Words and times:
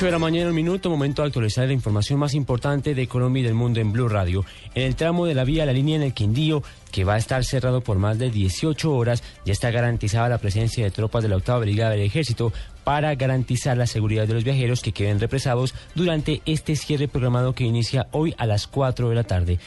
8 0.00 0.06
de 0.06 0.12
la 0.12 0.18
mañana, 0.18 0.48
un 0.48 0.54
minuto, 0.54 0.88
momento 0.88 1.20
de 1.20 1.26
actualizar 1.26 1.66
la 1.66 1.74
información 1.74 2.18
más 2.18 2.32
importante 2.32 2.94
de 2.94 3.06
Colombia 3.06 3.42
y 3.42 3.44
del 3.44 3.52
mundo 3.52 3.80
en 3.80 3.92
Blue 3.92 4.08
Radio. 4.08 4.46
En 4.74 4.84
el 4.84 4.96
tramo 4.96 5.26
de 5.26 5.34
la 5.34 5.44
vía 5.44 5.66
La 5.66 5.74
Línea 5.74 5.96
en 5.96 6.02
el 6.02 6.14
Quindío, 6.14 6.62
que 6.90 7.04
va 7.04 7.16
a 7.16 7.18
estar 7.18 7.44
cerrado 7.44 7.82
por 7.82 7.98
más 7.98 8.18
de 8.18 8.30
18 8.30 8.94
horas, 8.94 9.22
ya 9.44 9.52
está 9.52 9.70
garantizada 9.70 10.30
la 10.30 10.38
presencia 10.38 10.82
de 10.82 10.90
tropas 10.90 11.22
de 11.22 11.28
la 11.28 11.36
octava 11.36 11.58
brigada 11.58 11.90
del 11.90 12.00
ejército 12.00 12.50
para 12.82 13.14
garantizar 13.14 13.76
la 13.76 13.86
seguridad 13.86 14.26
de 14.26 14.32
los 14.32 14.44
viajeros 14.44 14.80
que 14.80 14.92
queden 14.92 15.20
represados 15.20 15.74
durante 15.94 16.40
este 16.46 16.76
cierre 16.76 17.06
programado 17.06 17.54
que 17.54 17.64
inicia 17.64 18.06
hoy 18.12 18.34
a 18.38 18.46
las 18.46 18.68
4 18.68 19.10
de 19.10 19.14
la 19.14 19.24
tarde. 19.24 19.58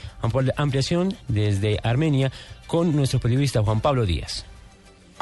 Ampliación 0.56 1.16
desde 1.28 1.80
Armenia 1.84 2.32
con 2.66 2.96
nuestro 2.96 3.20
periodista 3.20 3.62
Juan 3.62 3.82
Pablo 3.82 4.08
Díaz. 4.08 4.46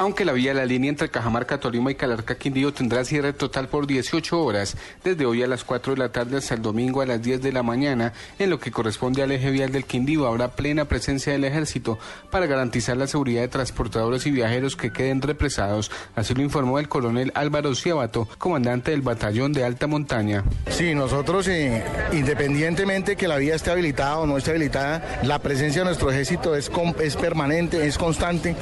Aunque 0.02 0.24
la 0.24 0.32
vía 0.32 0.52
la 0.52 0.66
línea 0.66 0.88
entre 0.88 1.10
Cajamarca, 1.10 1.60
Tolima 1.60 1.92
y 1.92 1.94
Calarca 1.94 2.34
Quindío 2.34 2.72
tendrá 2.72 3.04
cierre 3.04 3.32
total 3.32 3.68
por 3.68 3.86
18 3.86 4.42
horas, 4.42 4.76
desde 5.04 5.26
hoy 5.26 5.44
a 5.44 5.46
las 5.46 5.62
4 5.62 5.92
de 5.92 5.98
la 6.00 6.08
tarde 6.10 6.38
hasta 6.38 6.54
el 6.54 6.62
domingo 6.62 7.02
a 7.02 7.06
las 7.06 7.22
10 7.22 7.40
de 7.40 7.52
la 7.52 7.62
mañana, 7.62 8.12
en 8.40 8.50
lo 8.50 8.58
que 8.58 8.72
corresponde 8.72 9.22
al 9.22 9.30
eje 9.30 9.52
vial 9.52 9.70
del 9.70 9.84
Quindío. 9.84 10.26
Habrá 10.26 10.56
plena 10.56 10.86
presencia 10.86 11.32
del 11.32 11.44
ejército 11.44 12.00
para 12.32 12.46
garantizar 12.46 12.96
la 12.96 13.06
seguridad 13.06 13.42
de 13.42 13.46
transportadores 13.46 14.26
y 14.26 14.32
viajeros 14.32 14.74
que 14.74 14.92
queden 14.92 15.22
represados, 15.22 15.92
así 16.16 16.34
lo 16.34 16.42
informó 16.42 16.80
el 16.80 16.88
coronel 16.88 17.30
Álvaro 17.36 17.72
Ciabato, 17.76 18.28
comandante 18.38 18.90
del 18.90 19.02
batallón 19.02 19.52
de 19.52 19.62
alta 19.62 19.86
montaña. 19.86 20.42
Sí, 20.68 20.96
nosotros 20.96 21.46
eh, 21.46 21.80
independientemente 22.12 23.14
que 23.14 23.28
la 23.28 23.36
vía 23.36 23.54
esté 23.54 23.70
habilitada 23.70 24.18
o 24.18 24.26
no 24.26 24.36
esté 24.36 24.50
habilitada, 24.50 25.20
la 25.22 25.38
presencia 25.38 25.82
de 25.82 25.86
nuestro 25.86 26.10
ejército 26.10 26.56
es, 26.56 26.72
es 27.00 27.14
permanente, 27.14 27.86
es 27.86 27.96
constante, 27.96 28.56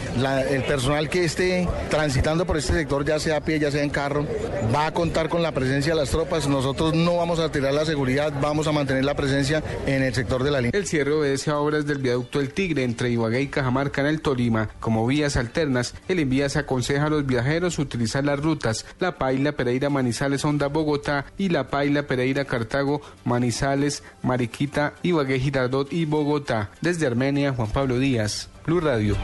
el 0.50 0.64
personal 0.64 1.08
que 1.08 1.29
esté 1.30 1.68
transitando 1.88 2.44
por 2.44 2.56
este 2.56 2.72
sector, 2.72 3.04
ya 3.04 3.18
sea 3.20 3.36
a 3.36 3.40
pie, 3.40 3.60
ya 3.60 3.70
sea 3.70 3.84
en 3.84 3.90
carro, 3.90 4.26
va 4.74 4.86
a 4.86 4.92
contar 4.92 5.28
con 5.28 5.42
la 5.42 5.52
presencia 5.52 5.94
de 5.94 6.00
las 6.00 6.10
tropas. 6.10 6.48
Nosotros 6.48 6.92
no 6.94 7.16
vamos 7.16 7.38
a 7.38 7.52
tirar 7.52 7.72
la 7.72 7.84
seguridad, 7.84 8.32
vamos 8.40 8.66
a 8.66 8.72
mantener 8.72 9.04
la 9.04 9.14
presencia 9.14 9.62
en 9.86 10.02
el 10.02 10.12
sector 10.12 10.42
de 10.42 10.50
la 10.50 10.60
línea. 10.60 10.78
El 10.78 10.86
cierre 10.86 11.12
obedece 11.12 11.50
a 11.50 11.58
obras 11.58 11.86
del 11.86 11.98
viaducto 11.98 12.40
El 12.40 12.52
Tigre 12.52 12.82
entre 12.82 13.10
Ibagué 13.10 13.42
y 13.42 13.46
Cajamarca 13.46 14.00
en 14.00 14.08
el 14.08 14.20
Tolima. 14.22 14.70
Como 14.80 15.06
vías 15.06 15.36
alternas, 15.36 15.94
el 16.08 16.18
Envías 16.18 16.56
aconseja 16.56 17.06
a 17.06 17.10
los 17.10 17.24
viajeros 17.26 17.78
utilizar 17.78 18.24
las 18.24 18.40
rutas 18.40 18.84
La 18.98 19.16
Paila 19.16 19.52
Pereira 19.52 19.88
Manizales 19.88 20.44
Honda 20.44 20.66
Bogotá 20.66 21.26
y 21.38 21.50
La 21.50 21.68
Paila 21.68 22.02
Pereira 22.08 22.44
Cartago 22.44 23.02
Manizales 23.24 24.02
Mariquita 24.22 24.94
Ibagué 25.02 25.38
Girardot 25.38 25.92
y 25.92 26.06
Bogotá. 26.06 26.70
Desde 26.80 27.06
Armenia, 27.06 27.52
Juan 27.52 27.70
Pablo 27.70 27.98
Díaz, 27.98 28.48
Blue 28.66 28.80
Radio. 28.80 29.16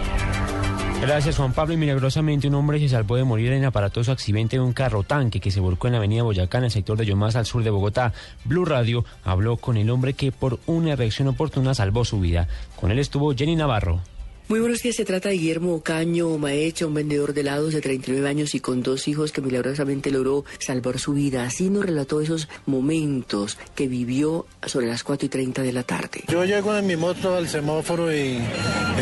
Gracias 1.01 1.37
Juan 1.37 1.53
Pablo 1.53 1.75
y 1.75 1.77
milagrosamente 1.77 2.49
un 2.49 2.55
hombre 2.55 2.81
se 2.81 2.89
salvó 2.89 3.17
de 3.17 3.25
morir 3.25 3.53
en 3.53 3.65
aparatoso 3.65 4.13
accidente 4.13 4.57
de 4.57 4.63
un 4.63 4.73
carro 4.73 5.03
tanque 5.03 5.41
que 5.41 5.51
se 5.51 5.61
volcó 5.61 5.87
en 5.87 5.93
la 5.93 5.99
avenida 5.99 6.23
Boyacá 6.23 6.59
en 6.59 6.65
el 6.65 6.71
sector 6.71 6.97
de 6.97 7.07
Yomás 7.07 7.37
al 7.37 7.47
sur 7.47 7.63
de 7.63 7.71
Bogotá. 7.71 8.13
Blue 8.45 8.65
Radio 8.65 9.05
habló 9.23 9.57
con 9.57 9.77
el 9.77 9.91
hombre 9.91 10.15
que 10.15 10.33
por 10.33 10.59
una 10.67 10.97
reacción 10.97 11.29
oportuna 11.29 11.75
salvó 11.75 12.05
su 12.05 12.19
vida. 12.19 12.49
Con 12.81 12.91
él 12.91 12.99
estuvo 12.99 13.35
Jenny 13.35 13.57
Navarro. 13.57 14.01
Muy 14.49 14.61
buenos 14.61 14.81
días, 14.81 14.95
se 14.95 15.05
trata 15.05 15.29
de 15.29 15.39
Guillermo 15.39 15.83
Caño 15.83 16.39
Maecha, 16.39 16.87
un 16.87 16.95
vendedor 16.95 17.35
de 17.35 17.41
helados 17.41 17.75
de 17.75 17.81
39 17.81 18.29
años 18.29 18.55
y 18.55 18.61
con 18.61 18.81
dos 18.81 19.09
hijos 19.09 19.33
que 19.33 19.41
milagrosamente 19.41 20.13
logró 20.13 20.45
salvar 20.61 21.01
su 21.01 21.15
vida. 21.15 21.43
Así 21.43 21.69
nos 21.69 21.85
relató 21.85 22.21
esos 22.21 22.49
momentos 22.65 23.59
que 23.75 23.89
vivió 23.89 24.47
sobre 24.65 24.87
las 24.87 25.03
4 25.03 25.27
y 25.27 25.29
30 25.31 25.63
de 25.63 25.73
la 25.73 25.83
tarde. 25.83 26.23
Yo 26.29 26.45
llego 26.45 26.77
en 26.77 26.87
mi 26.87 26.95
moto 26.95 27.35
al 27.35 27.49
semáforo 27.49 28.15
y 28.15 28.39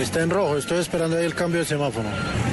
está 0.01 0.23
en 0.23 0.31
rojo, 0.31 0.57
estoy 0.57 0.79
esperando 0.79 1.19
ahí 1.19 1.27
el 1.27 1.35
cambio 1.35 1.61
de 1.61 1.67
semáforo. 1.67 2.09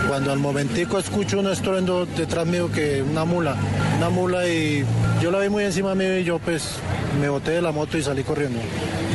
Cuando 0.09 0.33
al 0.33 0.39
momentico 0.39 0.99
escucho 0.99 1.39
un 1.39 1.47
estruendo 1.47 2.05
detrás 2.05 2.45
mío 2.45 2.69
que 2.69 3.01
una 3.01 3.23
mula, 3.23 3.55
una 3.99 4.09
mula 4.09 4.45
y 4.49 4.83
yo 5.21 5.31
la 5.31 5.39
vi 5.39 5.47
muy 5.47 5.63
encima 5.63 5.95
mío 5.95 6.19
y 6.19 6.25
yo 6.25 6.39
pues 6.39 6.75
me 7.19 7.29
boté 7.29 7.51
de 7.51 7.61
la 7.61 7.71
moto 7.71 7.97
y 7.97 8.03
salí 8.03 8.23
corriendo. 8.23 8.59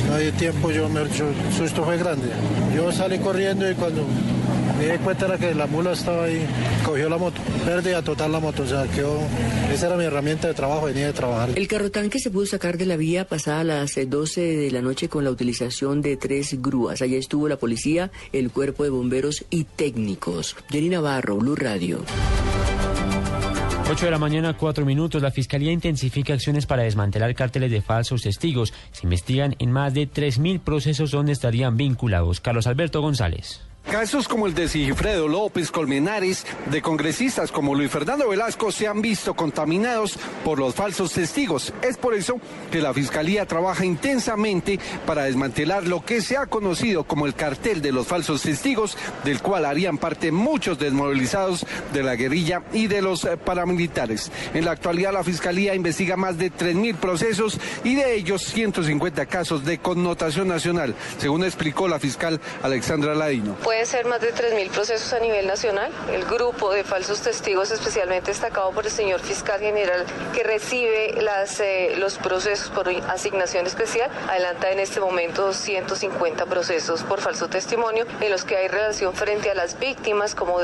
No 0.08 0.14
hay 0.14 0.30
tiempo, 0.33 0.70
yo 0.70 0.89
me, 0.89 1.02
el 1.02 1.11
susto 1.56 1.84
fue 1.84 1.98
grande. 1.98 2.28
Yo 2.75 2.92
salí 2.92 3.19
corriendo 3.19 3.70
y 3.70 3.75
cuando 3.75 4.05
me 4.79 4.92
di 4.92 4.98
cuenta 4.98 5.27
era 5.27 5.39
que 5.39 5.55
la 5.55 5.67
mula 5.67 5.92
estaba 5.92 6.24
ahí, 6.24 6.46
cogió 6.85 7.08
la 7.08 7.17
moto, 7.17 7.40
pérdida 7.64 8.02
total 8.02 8.33
la 8.33 8.40
moto, 8.40 8.62
o 8.62 8.67
sea, 8.67 8.85
quedó, 8.85 9.18
esa 9.73 9.86
era 9.86 9.96
mi 9.96 10.05
herramienta 10.05 10.48
de 10.48 10.55
trabajo, 10.55 10.86
venía 10.86 11.06
de 11.06 11.12
trabajar. 11.12 11.51
El 11.55 11.67
carro 11.67 11.90
tanque 11.90 12.18
se 12.18 12.30
pudo 12.30 12.46
sacar 12.46 12.77
de 12.77 12.86
la 12.86 12.96
vía 12.96 13.27
pasada 13.27 13.61
a 13.61 13.64
las 13.64 13.98
12 14.06 14.42
eh, 14.42 14.56
de 14.56 14.70
la 14.70 14.83
noche 14.83 15.08
con 15.08 15.24
la 15.24 15.30
utilización 15.30 16.02
de 16.02 16.17
tres 16.17 16.61
grúas. 16.61 17.02
Allá 17.02 17.17
estuvo 17.17 17.48
la 17.48 17.56
policía, 17.56 18.11
el 18.33 18.51
cuerpo 18.51 18.85
de 18.85 18.90
bomberos 18.90 19.45
y 19.51 19.64
técnicos. 19.64 20.56
Jenny 20.70 20.90
Navarro, 20.90 21.36
Blue 21.36 21.56
Radio. 21.56 22.01
8 23.89 24.05
de 24.05 24.11
la 24.11 24.19
mañana, 24.19 24.57
4 24.57 24.85
minutos. 24.85 25.23
La 25.23 25.30
Fiscalía 25.30 25.70
intensifica 25.70 26.35
acciones 26.35 26.67
para 26.67 26.83
desmantelar 26.83 27.33
cárteles 27.36 27.70
de 27.70 27.83
falsos 27.83 28.23
testigos. 28.23 28.74
Se 28.91 29.07
investigan 29.07 29.55
en 29.61 29.70
más 29.70 29.95
de 29.95 30.11
3.000 30.11 30.58
procesos 30.58 31.13
donde 31.13 31.30
estarían 31.30 31.77
vinculados. 31.77 32.41
Carlos 32.41 32.67
Alberto 32.67 33.01
González. 33.01 33.63
Casos 33.91 34.27
como 34.27 34.48
el 34.48 34.55
de 34.55 34.69
Sigifredo 34.69 35.29
López 35.29 35.70
Colmenares, 35.70 36.45
de 36.70 36.83
congresistas 36.83 37.52
como 37.52 37.73
Luis 37.73 37.91
Fernando 37.91 38.29
Velasco, 38.29 38.73
se 38.73 38.89
han 38.89 39.01
visto 39.01 39.35
contaminados 39.35 40.19
por 40.45 40.58
los 40.58 40.74
falsos 40.74 41.13
testigos. 41.13 41.73
Es 41.83 41.97
por 41.97 42.14
eso 42.14 42.41
que 42.73 42.80
la 42.80 42.92
Fiscalía 42.92 43.47
trabaja 43.47 43.85
intensamente 43.85 44.80
para 45.07 45.24
desmantelar 45.24 45.86
lo 45.86 46.05
que 46.05 46.20
se 46.20 46.36
ha 46.36 46.47
conocido 46.47 47.05
como 47.05 47.27
el 47.27 47.35
cartel 47.35 47.80
de 47.80 47.92
los 47.92 48.08
falsos 48.08 48.42
testigos, 48.42 48.98
del 49.24 49.41
cual 49.41 49.64
harían 49.64 49.98
parte 49.98 50.33
muchos 50.33 50.80
desmovilizados 50.80 51.64
de 51.92 52.03
la 52.03 52.17
guerrilla 52.17 52.63
y 52.73 52.89
de 52.89 53.03
los 53.03 53.24
eh, 53.24 53.36
paramilitares. 53.36 54.33
En 54.53 54.64
la 54.64 54.73
actualidad, 54.73 55.13
la 55.13 55.23
Fiscalía 55.23 55.77
investiga 55.77 56.17
más 56.17 56.39
de 56.39 56.51
3.000 56.51 56.97
procesos 56.97 57.61
y 57.85 57.95
de 57.95 58.17
ellos 58.17 58.42
150 58.42 59.27
casos 59.27 59.64
de 59.64 59.79
connotación 59.79 60.48
nacional, 60.48 60.97
según 61.18 61.45
explicó 61.45 61.86
la 61.86 62.01
fiscal 62.01 62.41
Alexandra 62.64 63.14
Ladino. 63.14 63.57
Pues 63.63 63.76
puede 63.77 63.85
ser 63.85 64.07
más 64.07 64.23
de 64.23 64.33
3.000 64.33 64.70
procesos 64.70 65.13
a 65.13 65.19
nivel 65.19 65.47
nacional. 65.47 65.92
El 66.11 66.25
grupo 66.25 66.73
de 66.73 66.83
falsos 66.83 67.20
testigos, 67.20 67.70
especialmente 67.70 68.31
destacado 68.31 68.70
por 68.70 68.87
el 68.87 68.91
señor 68.91 69.20
fiscal 69.20 69.61
general, 69.61 70.07
que 70.33 70.42
recibe 70.42 71.13
las, 71.20 71.61
eh, 71.61 71.92
los 71.98 72.17
procesos 72.17 72.70
por 72.70 72.89
asignación 72.89 73.67
especial, 73.67 74.11
adelanta 74.31 74.70
en 74.70 74.81
este 74.81 74.98
momento 74.98 75.53
150 75.53 76.47
procesos 76.47 77.03
por 77.03 77.20
falso 77.20 77.48
testimonio, 77.48 78.07
en 78.23 78.31
los 78.31 78.45
que 78.45 78.57
hay 78.57 78.69
relación 78.69 79.13
frente 79.13 79.51
a 79.51 79.55
las 79.55 79.79
víctimas, 79.79 80.35
como 80.35 80.59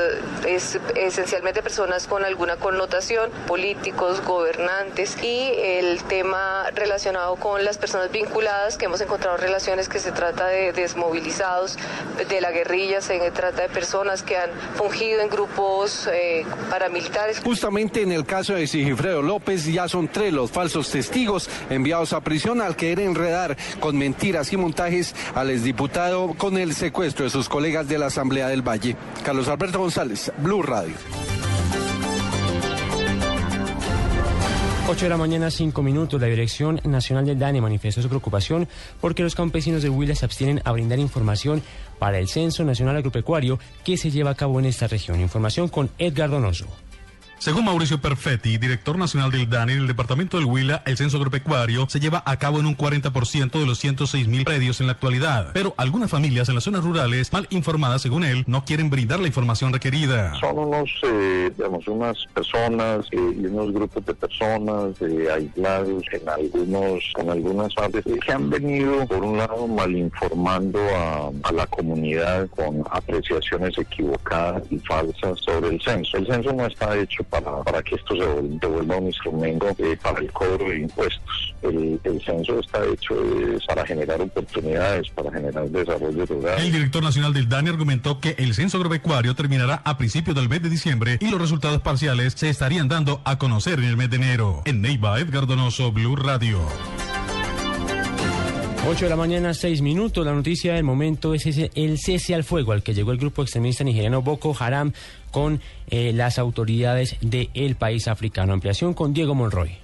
es, 0.47 0.79
esencialmente 0.95 1.61
personas 1.61 2.07
con 2.07 2.25
alguna 2.25 2.55
connotación, 2.55 3.29
políticos, 3.45 4.21
gobernantes, 4.25 5.21
y 5.21 5.53
el 5.55 6.01
tema 6.05 6.65
relacionado 6.73 7.35
con 7.35 7.63
las 7.63 7.77
personas 7.77 8.11
vinculadas, 8.11 8.75
que 8.75 8.85
hemos 8.85 9.01
encontrado 9.01 9.37
relaciones 9.37 9.87
que 9.87 9.99
se 9.99 10.11
trata 10.11 10.47
de 10.47 10.73
desmovilizados 10.73 11.77
de 12.27 12.41
la 12.41 12.49
guerrilla, 12.49 13.02
se 13.03 13.19
trata 13.31 13.63
de 13.63 13.69
personas 13.69 14.23
que 14.23 14.37
han 14.37 14.49
fungido 14.75 15.21
en 15.21 15.29
grupos 15.29 16.07
eh, 16.11 16.45
paramilitares. 16.69 17.41
Justamente 17.43 18.01
en 18.01 18.11
el 18.11 18.25
caso 18.25 18.53
de 18.53 18.65
Sigifredo 18.65 19.21
López 19.21 19.65
ya 19.65 19.87
son 19.87 20.07
tres 20.07 20.31
los 20.31 20.51
falsos 20.51 20.89
testigos 20.89 21.49
enviados 21.69 22.13
a 22.13 22.21
prisión 22.21 22.61
al 22.61 22.75
querer 22.75 23.01
enredar 23.01 23.57
con 23.79 23.97
mentiras 23.97 24.53
y 24.53 24.57
montajes 24.57 25.15
al 25.35 25.49
exdiputado 25.49 26.33
con 26.37 26.57
el 26.57 26.73
secuestro 26.73 27.25
de 27.25 27.31
sus 27.31 27.49
colegas 27.49 27.87
de 27.87 27.97
la 27.97 28.07
Asamblea 28.07 28.47
del 28.47 28.61
Valle. 28.61 28.95
Carlos 29.23 29.47
Alberto 29.47 29.79
González, 29.79 30.31
Blue 30.37 30.63
Radio. 30.63 30.93
8 34.85 35.05
de 35.05 35.09
la 35.09 35.17
mañana, 35.17 35.49
5 35.49 35.81
minutos. 35.81 36.19
La 36.19 36.27
Dirección 36.27 36.81
Nacional 36.83 37.25
del 37.25 37.39
DANE 37.39 37.61
manifestó 37.61 38.01
su 38.01 38.09
preocupación 38.09 38.67
porque 38.99 39.23
los 39.23 39.33
campesinos 39.33 39.81
de 39.81 39.89
Huila 39.89 40.13
se 40.13 40.25
abstienen 40.25 40.61
a 40.65 40.73
brindar 40.73 40.99
información 40.99 41.63
para 41.99 42.19
el 42.19 42.27
Censo 42.27 42.65
Nacional 42.65 42.97
Agropecuario 42.97 43.59
que 43.85 43.95
se 43.95 44.11
lleva 44.11 44.31
a 44.31 44.35
cabo 44.35 44.59
en 44.59 44.65
esta 44.65 44.87
región. 44.87 45.21
Información 45.21 45.69
con 45.69 45.89
Edgar 45.97 46.29
Donoso. 46.29 46.67
Según 47.43 47.65
Mauricio 47.65 47.99
Perfetti, 47.99 48.57
director 48.57 48.97
nacional 48.97 49.29
del 49.29 49.49
DANI, 49.49 49.73
en 49.73 49.79
el 49.79 49.87
departamento 49.87 50.37
del 50.37 50.45
Huila, 50.45 50.81
el 50.85 50.95
censo 50.95 51.17
agropecuario 51.17 51.89
se 51.89 51.99
lleva 51.99 52.23
a 52.25 52.37
cabo 52.37 52.61
en 52.61 52.65
un 52.65 52.77
40% 52.77 53.59
de 53.59 53.65
los 53.65 53.79
106 53.79 54.29
mil 54.29 54.45
predios 54.45 54.79
en 54.79 54.87
la 54.87 54.93
actualidad. 54.93 55.51
Pero 55.51 55.73
algunas 55.75 56.09
familias 56.09 56.47
en 56.47 56.55
las 56.55 56.63
zonas 56.63 56.85
rurales, 56.85 57.33
mal 57.33 57.47
informadas 57.49 58.01
según 58.01 58.23
él, 58.23 58.45
no 58.47 58.63
quieren 58.63 58.89
brindar 58.89 59.19
la 59.19 59.27
información 59.27 59.73
requerida. 59.73 60.33
Son 60.39 60.57
unos, 60.57 60.89
eh, 61.03 61.51
digamos, 61.57 61.85
unas 61.89 62.17
personas 62.33 63.07
eh, 63.11 63.17
y 63.17 63.45
unos 63.45 63.73
grupos 63.73 64.05
de 64.05 64.13
personas 64.13 65.01
eh, 65.01 65.27
aislados 65.29 66.01
en 66.13 66.29
algunos, 66.29 67.11
con 67.13 67.29
algunas 67.29 67.73
partes 67.73 68.05
que 68.25 68.31
han 68.31 68.49
venido, 68.49 69.05
por 69.05 69.21
un 69.21 69.37
lado, 69.37 69.67
mal 69.67 69.93
informando 69.93 70.79
a, 70.95 71.29
a 71.43 71.51
la 71.51 71.67
comunidad 71.67 72.47
con 72.51 72.85
apreciaciones 72.89 73.77
equivocadas 73.77 74.63
y 74.71 74.79
falsas 74.79 75.39
sobre 75.41 75.71
el 75.71 75.81
censo. 75.81 76.15
El 76.15 76.27
censo 76.27 76.53
no 76.53 76.65
está 76.67 76.97
hecho 76.97 77.21
para, 77.41 77.81
que 77.81 77.95
esto 77.95 78.15
se 78.15 78.67
vuelva 78.67 78.97
un 78.97 79.07
instrumento 79.07 79.67
eh, 79.77 79.97
para 80.01 80.19
el 80.19 80.31
cobro 80.31 80.69
de 80.69 80.79
impuestos. 80.79 81.53
el, 81.61 81.99
censo 82.25 82.59
está 82.59 82.85
hecho 82.85 83.15
para 83.67 83.85
generar 83.85 84.21
oportunidades, 84.21 85.09
para 85.09 85.31
generar 85.31 85.69
desarrollo 85.69 86.25
rural. 86.25 86.59
El 86.59 86.71
director 86.71 87.03
nacional 87.03 87.33
del 87.33 87.49
DANI 87.49 87.69
argumentó 87.69 88.19
que 88.19 88.35
el 88.37 88.53
censo 88.53 88.77
agropecuario 88.77 89.35
terminará 89.35 89.81
a 89.83 89.97
principios 89.97 90.35
del 90.35 90.49
mes 90.49 90.61
de 90.61 90.69
diciembre 90.69 91.17
y 91.19 91.29
los 91.29 91.41
resultados 91.41 91.81
parciales 91.81 92.33
se 92.33 92.49
estarían 92.49 92.87
dando 92.87 93.21
a 93.25 93.37
conocer 93.37 93.79
en 93.79 93.85
el 93.85 93.97
mes 93.97 94.09
de 94.09 94.17
enero. 94.17 94.61
En 94.65 94.81
Neiva, 94.81 95.19
Edgar 95.19 95.47
Donoso, 95.47 95.91
Blue 95.91 96.15
Radio. 96.15 96.59
8 98.85 99.05
de 99.05 99.09
la 99.09 99.15
mañana, 99.15 99.53
6 99.53 99.81
minutos. 99.81 100.25
La 100.25 100.33
noticia 100.33 100.73
del 100.73 100.83
momento 100.83 101.33
es 101.33 101.45
ese, 101.45 101.71
el 101.73 101.97
cese 101.97 102.35
al 102.35 102.43
fuego 102.43 102.73
al 102.73 102.83
que 102.83 102.93
llegó 102.93 103.13
el 103.13 103.17
grupo 103.17 103.41
extremista 103.41 103.85
nigeriano 103.85 104.21
Boko 104.21 104.53
Haram 104.59 104.91
con 105.31 105.61
eh, 105.89 106.11
las 106.13 106.37
autoridades 106.37 107.15
del 107.21 107.75
país 107.75 108.09
africano. 108.09 108.51
Ampliación 108.51 108.93
con 108.93 109.13
Diego 109.13 109.35
Monroy. 109.35 109.77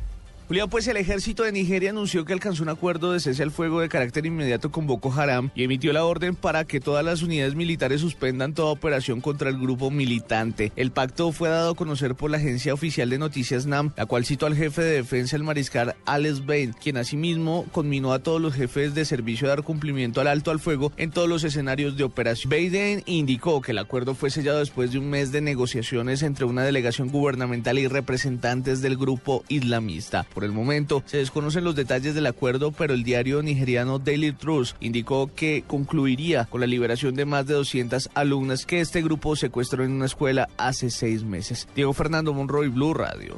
Julián, 0.50 0.68
pues 0.68 0.88
el 0.88 0.98
ejército 0.98 1.44
de 1.44 1.52
Nigeria 1.52 1.92
anunció 1.92 2.26
que 2.26 2.34
alcanzó 2.34 2.64
un 2.64 2.70
acuerdo 2.70 3.12
de 3.12 3.20
cese 3.20 3.44
al 3.44 3.52
fuego 3.52 3.82
de 3.82 3.88
carácter 3.88 4.26
inmediato 4.26 4.72
con 4.72 4.88
Boko 4.88 5.14
Haram 5.14 5.52
y 5.54 5.64
emitió 5.64 5.94
la 5.94 6.06
orden 6.06 6.34
para 6.36 6.66
que 6.66 6.80
todas 6.80 7.06
las 7.06 7.22
unidades 7.22 7.54
militares 7.54 8.02
suspendan 8.02 8.56
toda 8.56 8.72
operación 8.72 9.22
contra 9.22 9.52
el 9.52 9.60
grupo 9.60 9.92
militante. 9.92 10.72
El 10.76 10.90
pacto 10.90 11.32
fue 11.34 11.50
dado 11.50 11.74
a 11.74 11.76
conocer 11.76 12.16
por 12.16 12.32
la 12.32 12.38
agencia 12.38 12.74
oficial 12.74 13.12
de 13.12 13.20
noticias 13.20 13.68
NAM, 13.68 13.94
la 13.96 14.08
cual 14.08 14.26
citó 14.26 14.48
al 14.48 14.56
jefe 14.56 14.82
de 14.82 14.96
defensa, 14.96 15.36
el 15.36 15.44
mariscal 15.44 15.96
Alex 16.08 16.44
Bain, 16.44 16.74
quien 16.74 16.98
asimismo 16.98 17.68
conminó 17.72 18.12
a 18.12 18.18
todos 18.18 18.42
los 18.42 18.56
jefes 18.56 18.96
de 18.96 19.06
servicio 19.06 19.46
a 19.46 19.50
dar 19.50 19.62
cumplimiento 19.62 20.20
al 20.20 20.26
alto 20.26 20.50
al 20.50 20.60
fuego 20.60 20.92
en 20.98 21.12
todos 21.12 21.30
los 21.30 21.44
escenarios 21.44 21.96
de 21.96 22.06
operación. 22.06 22.50
Bain 22.50 23.04
indicó 23.06 23.62
que 23.62 23.74
el 23.74 23.78
acuerdo 23.78 24.16
fue 24.16 24.32
sellado 24.32 24.58
después 24.58 24.92
de 24.92 24.98
un 24.98 25.12
mes 25.12 25.32
de 25.32 25.42
negociaciones 25.42 26.24
entre 26.24 26.46
una 26.46 26.64
delegación 26.64 27.10
gubernamental 27.10 27.78
y 27.78 27.88
representantes 27.88 28.82
del 28.82 28.98
grupo 28.98 29.44
islamista. 29.48 30.26
Por 30.40 30.46
el 30.46 30.54
momento 30.54 31.04
se 31.06 31.18
desconocen 31.18 31.66
los 31.66 31.76
detalles 31.76 32.16
del 32.16 32.26
acuerdo, 32.26 32.72
pero 32.72 32.94
el 32.94 33.04
diario 33.04 33.44
nigeriano 33.44 34.00
Daily 34.00 34.32
Trust 34.32 34.78
indicó 34.80 35.30
que 35.36 35.66
concluiría 35.68 36.46
con 36.46 36.62
la 36.62 36.68
liberación 36.68 37.14
de 37.16 37.26
más 37.26 37.46
de 37.46 37.56
200 37.56 38.10
alumnas 38.14 38.66
que 38.66 38.80
este 38.80 39.02
grupo 39.02 39.36
secuestró 39.36 39.84
en 39.84 39.92
una 39.92 40.06
escuela 40.06 40.48
hace 40.56 40.92
seis 40.92 41.26
meses. 41.26 41.68
Diego 41.76 41.92
Fernando 41.92 42.34
Monroy, 42.34 42.70
Blue 42.70 42.94
Radio. 42.94 43.36